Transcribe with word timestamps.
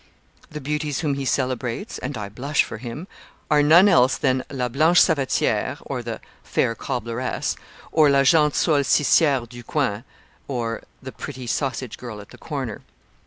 The 0.49 0.59
beauties 0.61 1.01
whom 1.01 1.13
he 1.13 1.25
celebrates 1.25 1.99
and 1.99 2.17
I 2.17 2.27
blush 2.27 2.63
for 2.63 2.79
him 2.79 3.07
are 3.51 3.61
none 3.61 3.87
else 3.87 4.17
than 4.17 4.43
la 4.49 4.67
blanche 4.67 4.99
Savetiere 4.99 5.77
(the 6.03 6.19
fair 6.43 6.73
cobbleress), 6.73 7.55
or 7.91 8.09
la 8.09 8.23
gente 8.23 8.55
Saul 8.55 8.83
cissiere, 8.83 9.47
du 9.47 9.61
coin 9.61 10.03
(the 10.47 11.11
pretty 11.15 11.45
Sausage 11.45 11.99
girl 11.99 12.19
at 12.19 12.29
the 12.31 12.39
corner). 12.39 12.81